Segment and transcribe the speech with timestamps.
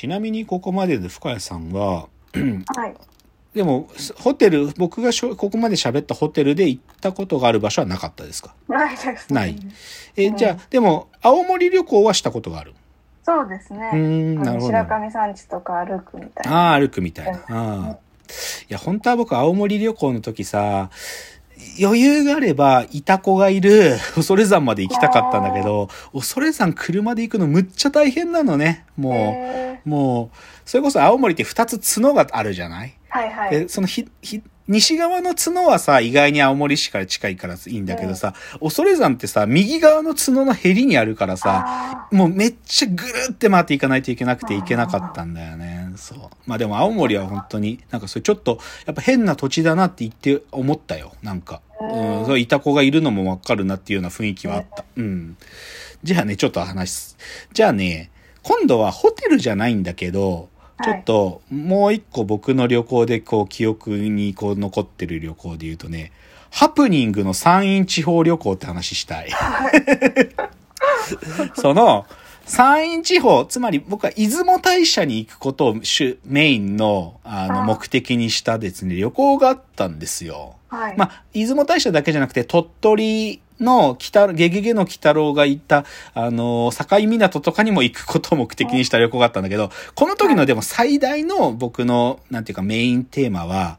[0.00, 2.94] ちなみにここまでで深谷さんは、はい。
[3.54, 8.54] でも、ホテル、僕がしょここまで喋ったホテルで行ったことがある場所はなかったですか？
[8.66, 9.30] ないです。
[9.30, 9.58] ない。
[10.16, 12.72] え、うんじゃあ、でも、青森旅行はしたことがある？
[13.24, 13.90] そうですね。
[13.92, 14.72] うーん、なるほど。
[14.72, 16.70] 白神山地とか歩くみたいな。
[16.70, 17.32] ああ、歩くみたいな。
[17.32, 17.90] ああ。
[17.90, 17.96] い
[18.70, 20.88] や、本当は僕、青森旅行の時さ、
[21.82, 28.84] 余裕があれば、イタコがいる 恐山まで行きたかったんだけど、恐山車で行くのむっちゃ大変なのね。
[28.96, 32.94] もへう、もう、それこそ青森って2つ角があるじゃない？
[33.12, 33.50] ーはいはい。
[33.50, 45.79] で、そのひ、ひ、西側の角はさ、意外に青森市から近いからいいんだけどさ、恐山ってさ、右側の角のへりにあるからさ、あもうめっちゃぐるって回っていかないといけなくていけなかったんだよね。
[46.00, 46.18] そう。
[46.46, 51.12] まあでも青森は本当に、なんかそれちょっと、やっぱ変な土地だなって言って思ったよ。
[51.22, 51.60] なんか。
[51.80, 54.84] うん、そう、イタコがいるのもわかるなっていうような雰囲気はあった。
[54.96, 55.36] うん。
[56.02, 57.16] じゃあね、ちょっと話す。
[57.52, 58.10] じゃあね、
[58.42, 60.48] 今度はホテルじゃないんだけど、
[60.82, 66.12] ちょっと、もう一個僕の旅行でこう記憶にこう残ってる旅行で言うとね、
[66.50, 69.30] ハプニングの山陰地方旅行って話したい。
[71.54, 72.06] その、
[72.50, 80.56] 山陰地方、つまり僕は出雲大社に行くことを主メインのあのあ目的にしたですね、旅行があったんですよ。
[80.68, 80.96] はい。
[80.96, 93.78] まあ、出雲大社だけじゃなくて、鳥取の北、ゲゲゲの鬼太郎が行った、あの、境港とかにも行くことを目的にした旅行があったんだけど、この時のでも最大の僕の、なんていうかメインテーマは、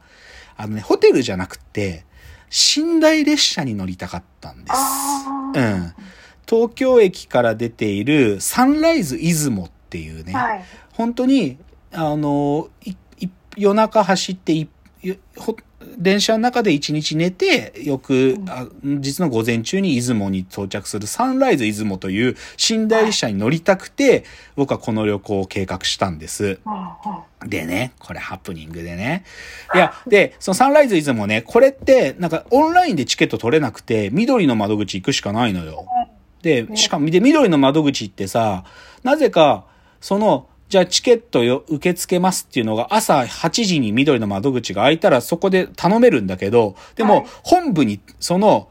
[0.56, 2.04] あのね、ホテルじゃなくて、
[2.76, 4.76] 寝台列車に乗りたかったんです。
[5.58, 5.94] うん。
[6.48, 10.64] 東京駅から出ているサンライズ出雲っていうね、はい。
[10.92, 11.58] 本当に、
[11.92, 14.66] あの、いい夜中走って
[15.98, 22.36] 電車の中で一日寝て、翌、あ実の午前中に出雲に到着するサンライズ出雲という
[22.70, 24.24] 寝台列車に乗りたくて、
[24.56, 26.60] 僕はこの旅行を計画したんです。
[26.64, 29.24] うんうんでね、これハプニングでね。
[29.74, 35.84] いや、で、そのサンライズ出雲ね、これって、なんかオンラインでチケット取れなくて、緑の窓口行くしかないのよ。
[36.42, 38.64] で、しかも、で、緑の窓口ってさ、
[39.02, 39.64] なぜか、
[40.00, 47.26] その、じゃあチケットよ受け付けますっていうのが朝8時に緑の窓口が開いたらそこで頼めるんだけど、でもはい。
[47.42, 48.68] 本部に、その、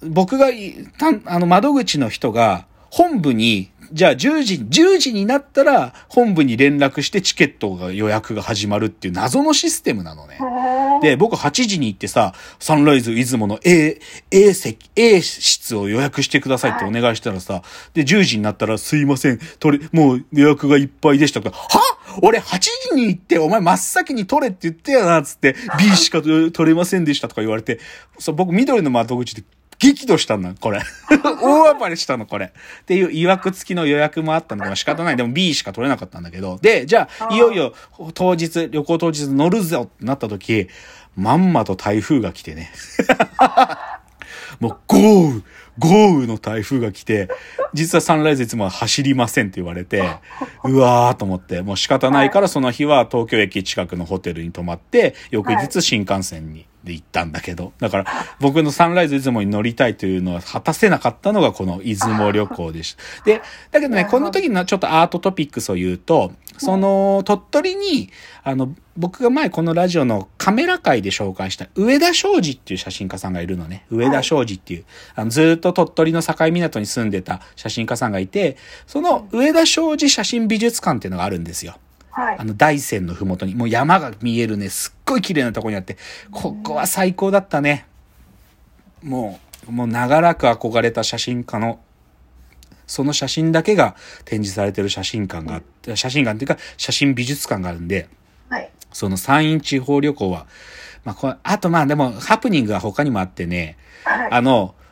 [0.00, 10.38] 僕がい、たんあの窓口の人が本部に、じゃあ10時、10時になったら本部に連絡してチケットが予約が始まるっていう謎のシステムなのね。
[11.02, 14.00] で、僕8時に行ってさ、サンライズ出雲の A、
[14.30, 17.62] A 席、A 室を予約してくださいってお願いしたらさ、
[17.94, 21.80] で、10時になったらすいません、取れ、もう予約がいっぱいでしたから、は？
[22.22, 27.78] 俺8時に行って、お前真っ先に取れって言ってやな、つって、B しか取れませんでしたとか言われて、
[28.18, 29.44] そう僕緑の窓口で
[29.78, 30.80] 激怒したんだ、これ。
[31.40, 32.46] 大暴れしたの、これ。
[32.46, 35.16] っていう、曰く付きの予約もあったんだから仕方ない。
[35.16, 36.58] でも B しか取れなかったんだけど。
[36.60, 37.74] で、じゃあ、いよいよ
[38.14, 40.68] 当日、旅行当日乗るぞってなった時、
[41.16, 42.72] まんまと台風が来てね。
[44.60, 45.42] もう豪雨、
[45.78, 47.28] 豪雨の台風が来て、
[47.72, 50.02] 実はサンライズいつもは走りませんって言われて、
[50.64, 58.06] うわーと思って、もう仕方ないからその日は東京駅近くのホテルに泊まって、翌日新幹線にで行ったんだけど、だから
[58.40, 63.24] 僕のサンライズ出雲に乗りたいというのは果たせなかったのがこの出雲旅行でした。
[63.24, 68.10] で、だけどね、この時のちょっとアートトピックスを言うと、その鳥取に、
[68.42, 73.84] あの、僕が前このラジオのカメラ界で紹介した上田昌司っていう写真家さんがいるのね。
[73.90, 74.84] 上田昌司っていう、
[75.14, 78.56] あのずーっと鳥取の境港に住んでた写真家さんがいて、
[78.86, 81.76] その上田昌司写真美術館っていうのがあるんですよ。
[82.10, 82.44] はいあ。
[82.44, 85.96] の大山のふもとに、もう山が見えるね、すっごい綺麗なとこにあって、
[86.32, 87.86] ここは最高だったね。
[89.02, 91.80] もう、もう長らく憧れた写真家の、
[92.86, 98.08] その写真だけが展示されてる写真館があって、写真館っていうか写真美術館があるんで、
[98.48, 98.70] はい。
[98.92, 100.46] その山陰地方旅行は、
[101.04, 104.32] まああとまあでもハプニングが他にもあってね、はい。
[104.32, 104.87] あの、ひ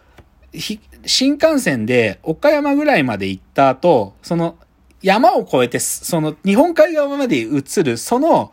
[0.60, 4.56] 新幹線で岡山ぐらいまで行った後、その
[5.02, 8.52] 山を越えて、その日本海側まで移る、その、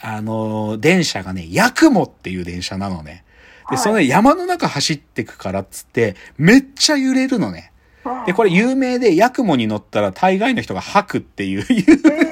[0.00, 3.24] あの、電車がね、ヤクモっていう電車なのね。
[3.70, 7.72] で、はいその山の中走ってくからっつって、めっちゃ揺れるのね。
[8.26, 12.30] で、これ有名で、ヤクモに乗ったら大概の人が吐くっていう有名な。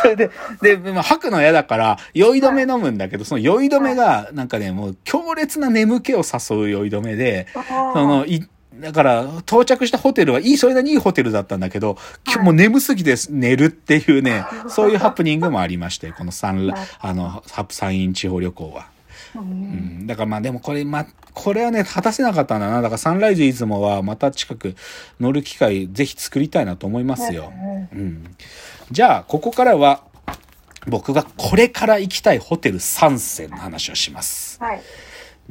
[0.00, 0.30] それで、
[0.60, 7.62] で、まあ、吐くの嫌だから、酔い止め飲むんだけど、その酔い止めが、なんかね、もう強烈な眠気を誘う酔い止めで、そ
[7.94, 8.46] その、い、
[8.80, 18.86] だから、到着したホテルはいい、それなりにいいホテルだったんだけど、今日もう眠すぎて寝るっていうね、 そういうハプニングもありまして、この三、あの、ハプ山陰地方旅行は。
[19.34, 22.82] うん、だからまあでもこれ、ま、これはね、果たせなかったんだな。
[22.82, 24.74] だからサンライズ出雲はまた近く
[25.20, 27.52] 乗る機会ぜひ作りたいなと思いますよ。
[27.92, 28.36] うんうん。
[28.90, 30.02] じゃあ、ここからは、
[30.86, 34.58] 僕がこれから行きたいホテル3選の話をします。
[34.60, 34.82] はい。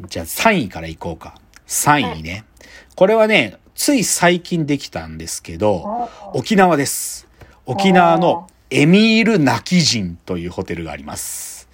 [0.07, 1.35] じゃあ3位から行こうか。
[1.67, 2.45] 3位ね。
[2.95, 7.27] これはね、つい最近できたんですけど、お沖縄です。
[7.65, 11.68] 沖縄のエミール泣き人というホテルがあります。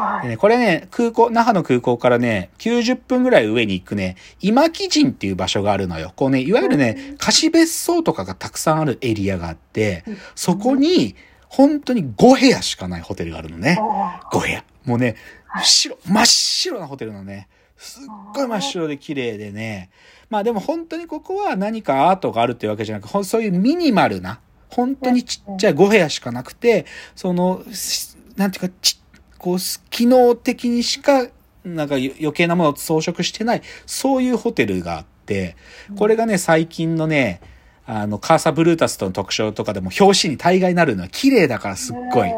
[0.00, 0.36] はい。
[0.36, 6.12] これね、空港、那覇の空港からね、90分ぐらい上に行くね、今木人っていう場所があるのよ。
[6.16, 10.04] こうね、いわゆるね、貸別荘とかがたくさんあるエリアがあって、
[10.34, 11.16] そこに、
[11.48, 13.76] 本当に5部屋しかないホテルがあるのね。
[13.80, 14.64] お5部屋。
[14.84, 15.16] もうね、
[15.62, 17.48] 白、真っ白なホテルなのね。
[17.76, 18.04] すっ
[18.34, 19.90] ごい真っ白で綺麗でね。
[20.28, 26.86] まあでも本当にここは何かアートがあるっていうわけじゃなく、そういうミニマルな、本当にちっちゃい5部屋しかなくて、
[27.16, 29.00] その、しなんていうか、ち
[29.40, 29.58] こう、
[29.90, 31.26] 機能的にしか、
[31.64, 35.56] なんか余計なものを装飾してない、そういうホテルがあって、
[35.96, 37.40] これがね、最近のね、
[37.86, 42.30] あの、カーサブルータスとの特徴とかでも表紙に大概なるのは綺麗だからすっごい。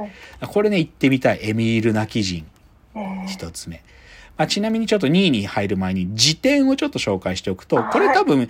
[0.48, 1.40] これね、行ってみたい。
[1.42, 2.46] エミール・ナキ人。
[2.94, 3.82] えー一つ目。
[4.36, 8.48] まあ、ちなみにちょっと2位に入る前に辞典をちょっと紹介しておくと、これ多分、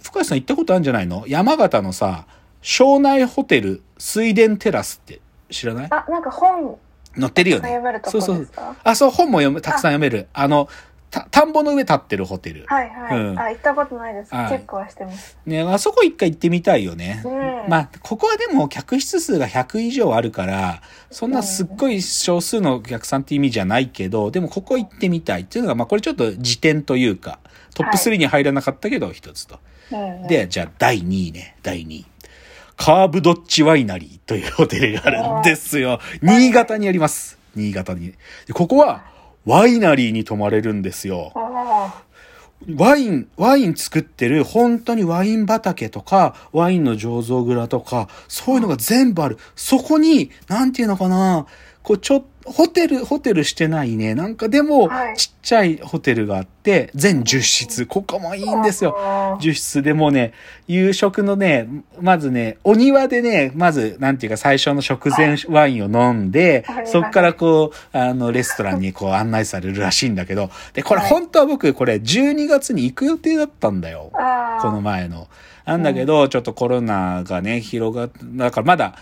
[0.00, 1.24] 深谷さん行ったことあるんじゃないの？
[1.26, 2.26] 山形のさ、
[2.62, 5.20] 庄内ホテル水田テラスって
[5.50, 5.88] 知らない？
[5.90, 6.78] あ、なんか本
[7.18, 7.80] 載ってるよね。
[8.04, 8.48] そうそう
[8.84, 10.28] あ、そう、本も読む、たくさん読める。
[10.32, 10.68] あの、
[11.10, 12.64] た田んぼの上立ってるホテル。
[12.66, 13.18] はいはい。
[13.18, 14.30] うんあ、行ったことないです。
[14.30, 15.38] チはいェックはしてます。
[15.46, 17.22] ね、あそこ一回行ってみたいよね。
[17.24, 17.70] うん。
[17.70, 27.38] まあ、ここはでも客室数が100以上あるから、そんなすっごい少数のお客さんって意味じゃないけど、でもここ行ってみたいっていうのが、まあこれちょっと辞典というか、
[27.74, 29.58] トップ3に入らなかったけど一つと。
[29.92, 32.06] うんうん、で、じゃあ第2位ね、第2位。
[32.76, 35.98] カーブドッチワイナリーというホテルがあるんですよ。
[36.22, 37.38] 新潟にあります。
[37.54, 38.12] 新潟に。
[38.46, 39.04] でここは
[39.44, 41.32] ワイナリーに泊まれるんですよ。
[42.74, 49.38] ワイン、ワイン作ってる、本当にワイン畑とか、ワインの醸造蔵とか、そういうのが全部ある。
[49.54, 51.46] そこに、なんていうのかな、
[51.82, 54.14] こう、ちょ、ホテル、ホテルしてないね。
[54.14, 57.86] なんかでもはい、ちっちゃいホテルがあって、全10室。
[57.86, 58.96] ここもいいんですよ。
[58.96, 60.32] おー10室でもうね、
[60.68, 61.68] 夕食のね、
[62.00, 74.10] まずね、お庭でね、まず、なんていうか最初の食前ワインを飲んではい、そっからこう、あの、レストランにこう案内されるらしいんだけど、で、これはい本当は僕、これ12月に行く予定だったんだよ。
[74.12, 75.28] この前の。
[75.64, 78.94] なんだけど、ちょっとコロナがね、広がっ、だからまだ、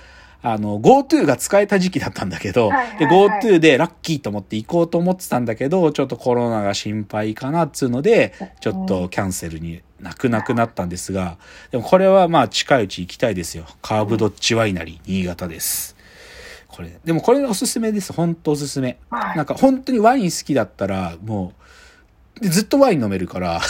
[0.47, 11.39] あの、GoTo が使えた時期だったんだけど、はいはいはいで、GoTo でラッキーと思って行こうと思ってたんだけど、ちょっとコロナが心配かなっつうので、ちょっとキャンセルに泣く泣くなったんですが、
[11.71, 13.65] でもこれはまあ近いうち行きたいですよ。
[13.81, 15.97] カーブドッチワイナリー、新潟です。
[16.69, 18.13] これ、でもこれおすすめです。
[18.13, 18.99] 本当おすすめ。
[19.09, 21.63] はいなんか本当にワイン好きだったら、もう、で
[22.41, 23.61] ずっとワイン飲めるから、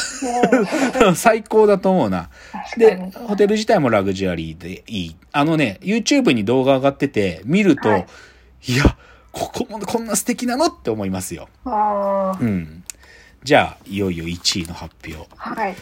[1.15, 2.31] 最高だと思うな。
[2.79, 5.17] で、ホテル自体もラグジュアリーでいい。
[5.33, 8.07] あのね、YouTube に動画上がってて、見ると、はい
[8.67, 8.97] い、や、
[9.33, 11.49] ここもこんな素敵なのって思いますよ。
[11.67, 11.71] う
[12.47, 12.85] ん。
[13.43, 15.29] じゃあ、いよいよ1位の発表。
[15.37, 15.77] はい。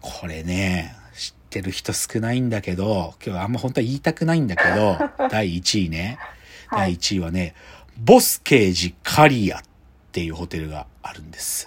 [0.00, 4.98] これね、知ってる人少ないんだけど、今日あんま本当は言いたくないんだけど、
[5.30, 6.18] 第1位ね。
[6.70, 7.54] 第はい1位はね、
[7.98, 9.73] ボスケージカリアって
[10.22, 11.66] いうホテルがあるんです。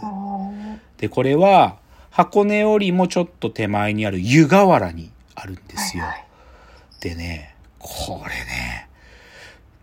[0.97, 1.77] で、これは、
[2.09, 6.03] 箱根よりもちょっと手前にある湯河原にあるんですよ。
[6.03, 6.27] はいはい
[6.99, 8.89] でね、これね、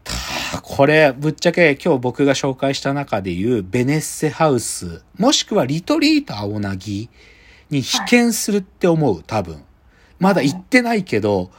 [0.02, 0.14] た
[0.62, 7.08] これ、ぶっちゃけ今日僕が紹介した中でいうベネッセハウス、もしくはリトリート青凪
[7.70, 9.62] に被験するって思う、多分。
[10.18, 11.50] まだ行ってないけど、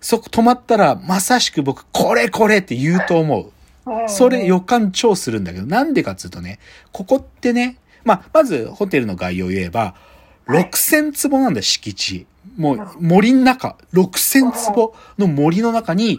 [0.00, 3.52] そこ泊まったらまさしく僕、これこれって言うと思う。
[3.86, 6.58] うんそれ予感超するんだけど、なんでかっつうとね、
[6.92, 10.10] ここってね、まあ、まずホテルの概要を言えば、はい
[10.50, 12.26] 6000坪なんだよ、敷地。
[12.56, 16.18] もう森の中、6000坪の森の中に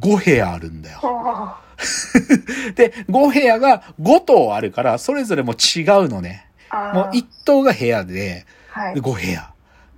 [0.00, 1.00] 5部屋あるんだよ。
[2.76, 6.46] で、5部屋が5棟あるから、それぞれも違うのね。
[6.92, 9.50] もう1棟が部屋で5部屋。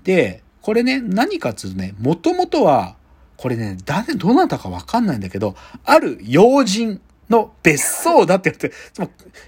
[0.04, 2.96] で、これね、何かっつうとね、もともとは、
[3.36, 8.72] これね、誰、どなたかわかんないんだけど、ある要人の別荘だって言って、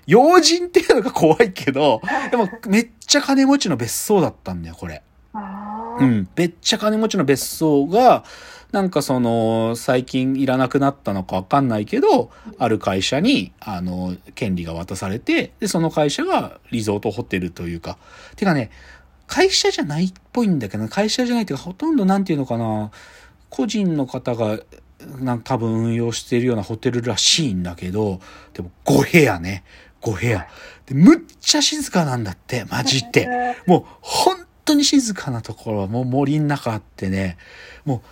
[0.07, 5.03] 要人っていうのが怖いけど、でもめっちゃ金持ちの別荘だったんだよ、これ。
[6.01, 6.29] うん。
[6.37, 8.25] めっちゃ金持ちの別荘が、
[8.73, 17.97] なんかその、最近いらなくなったのかわかんないけど、ある会社に、あの、権利が渡されて、で、その会社がリゾートホテルというか、
[18.37, 18.71] てかね、
[19.27, 22.91] 会社じゃないっぽいんだけど、会社じゃないっていうか、ほとんどなんていうのかな、
[23.51, 24.59] 個人の方が、
[25.21, 28.21] なんか多分運用しているようなホテルらしいんだけど、
[28.53, 29.65] でも5部屋ね、
[30.03, 30.49] 5部屋。
[30.87, 33.29] で、むっちゃ静かなんだって、マジで。
[33.67, 37.39] もう本当に静かなところはもう森の中あってね、
[37.85, 38.03] も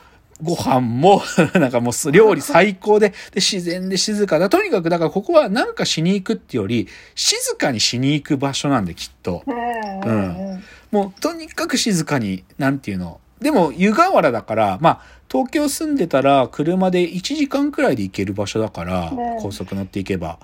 [0.40, 1.23] うご飯も、
[1.55, 4.49] なんかもう料理最高で、で、自然で静かだ。
[4.49, 9.43] とにかく、だからここはなんかしに行くってより、静かにしに行く場所なんで、きっと。
[9.47, 10.62] うん
[10.93, 13.21] もう、とにかく静かに、なんていうの。
[13.40, 15.00] でも、湯河原だから、まあ、
[15.31, 20.38] 東京住んでたら、車で1時間くらいで行ける場所だから、ね高速乗っていけば。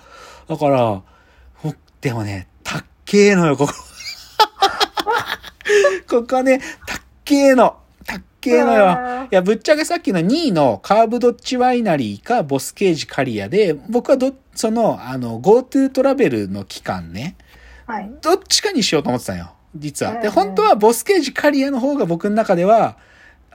[0.49, 1.03] だから、
[1.55, 3.73] ほでもね、たっけえのよ、ここ。
[6.09, 7.77] ここね、たっけえの。
[8.05, 8.99] たっけえのよ。
[9.07, 17.37] うんいや、ぶっちゃけさっきの2位のカーブドッジワイナリーかボスケージカリアで、僕はど、その、あの、GoTo トラベルの期間ね、
[17.87, 18.13] はい。
[18.21, 19.55] どっちかにしようと思ってたんよ。
[19.75, 20.21] 実は。
[20.21, 22.97] で、本当はボスケージカリアの方が僕の中では、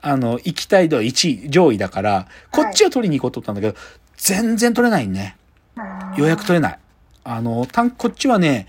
[0.00, 3.76] あの、行きたい度1位、上位だから、こっちを取りに行こうと思ったんだけど、
[4.16, 5.36] 全然取れないね。
[6.16, 6.78] 予約取れない。
[7.24, 8.66] あの、たん、こっちはね、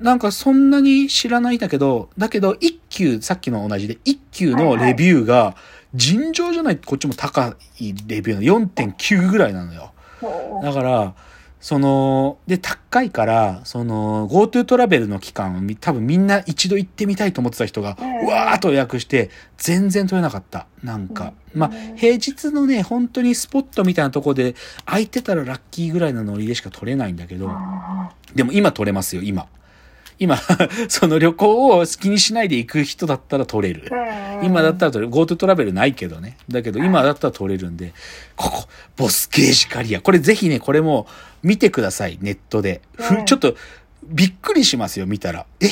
[0.00, 5.56] なんかそんなに知らないんだけど、だけど一級、さっきの同じで、一級のレビューが、
[5.94, 9.92] 尋常じゃない、こっちも高いレビューの4.9ぐらいなのよ。
[10.62, 11.14] だから、
[11.66, 20.68] その、で、高いから、その、GoTo トラベルの期間をみ多分みんな一度行ってみたいと思ってた人が、うわーっと予約して、全然取れなかった。
[20.84, 21.32] なんか。
[21.54, 24.54] うんまあ、平日のね、本当にスポットみたいなとこで、
[24.84, 27.50] 空いてたらラッキーぐらいのノリでしか取れないんだけど、
[28.36, 29.48] でも今取れますよ、今。
[30.18, 30.38] 今、
[30.88, 33.90] その旅行を好きにしないで行く人だったら取れる。
[34.42, 35.12] 今だったら取れる。
[35.12, 36.36] GoTo トラベルないけどね。
[36.48, 37.92] だけど今だったら取れるんで、
[38.36, 40.00] ここ、ボスゲージカリア。
[40.00, 41.06] これぜひね、これも
[41.42, 42.80] 見てください、ネットで。
[42.94, 43.56] ふうんちょっと、
[44.04, 45.46] びっくりしますよ、見たら。
[45.60, 45.66] え？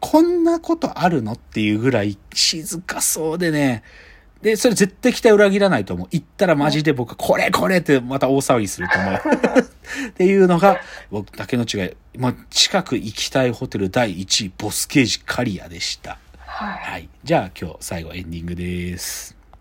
[0.00, 1.32] こんなことあるの？
[1.32, 3.82] っていうぐらい静かそうでね。
[4.42, 6.08] で、それ絶対期待裏切らないと思う。
[6.10, 9.14] 行ったらマジで僕はこれこれってまた大騒ぎすると思う。
[10.10, 10.80] っていうのが、
[11.10, 11.90] 僕だけの違い。
[12.18, 16.18] まあ、近く行きたいホテル第1位、ボスケージカリアでした。
[16.38, 16.78] はい。
[16.78, 17.08] はい。
[17.22, 19.36] じゃあ今日最後エンディングです。